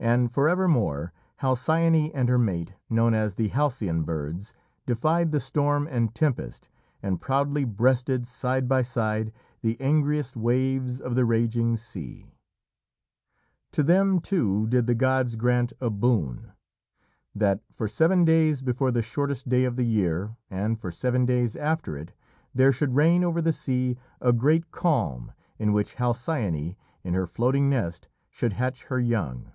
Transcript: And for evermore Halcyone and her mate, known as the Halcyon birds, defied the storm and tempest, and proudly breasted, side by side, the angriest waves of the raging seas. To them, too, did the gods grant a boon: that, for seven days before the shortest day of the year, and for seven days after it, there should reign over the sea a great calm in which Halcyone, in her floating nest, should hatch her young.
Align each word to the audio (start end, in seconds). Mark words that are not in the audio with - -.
And 0.00 0.32
for 0.34 0.48
evermore 0.48 1.12
Halcyone 1.42 2.10
and 2.12 2.28
her 2.28 2.36
mate, 2.36 2.72
known 2.90 3.14
as 3.14 3.36
the 3.36 3.46
Halcyon 3.46 4.02
birds, 4.02 4.52
defied 4.84 5.30
the 5.30 5.38
storm 5.38 5.86
and 5.88 6.12
tempest, 6.12 6.68
and 7.04 7.20
proudly 7.20 7.62
breasted, 7.64 8.26
side 8.26 8.66
by 8.66 8.82
side, 8.82 9.30
the 9.60 9.80
angriest 9.80 10.36
waves 10.36 11.00
of 11.00 11.14
the 11.14 11.24
raging 11.24 11.76
seas. 11.76 12.24
To 13.70 13.84
them, 13.84 14.18
too, 14.18 14.66
did 14.66 14.88
the 14.88 14.96
gods 14.96 15.36
grant 15.36 15.72
a 15.80 15.88
boon: 15.88 16.50
that, 17.32 17.60
for 17.70 17.86
seven 17.86 18.24
days 18.24 18.60
before 18.60 18.90
the 18.90 19.02
shortest 19.02 19.48
day 19.48 19.62
of 19.62 19.76
the 19.76 19.86
year, 19.86 20.34
and 20.50 20.80
for 20.80 20.90
seven 20.90 21.26
days 21.26 21.54
after 21.54 21.96
it, 21.96 22.12
there 22.52 22.72
should 22.72 22.96
reign 22.96 23.22
over 23.22 23.40
the 23.40 23.52
sea 23.52 23.96
a 24.20 24.32
great 24.32 24.72
calm 24.72 25.30
in 25.60 25.72
which 25.72 25.94
Halcyone, 25.94 26.74
in 27.04 27.14
her 27.14 27.28
floating 27.28 27.70
nest, 27.70 28.08
should 28.30 28.54
hatch 28.54 28.86
her 28.86 28.98
young. 28.98 29.52